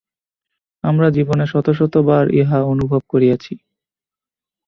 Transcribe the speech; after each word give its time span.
আমরা 0.83 1.07
জীবনে 1.09 1.45
শত 1.47 1.67
শত 1.71 1.93
বার 2.07 2.25
ইহা 2.33 2.59
অনুভব 2.63 3.01
করিয়াছি। 3.09 3.53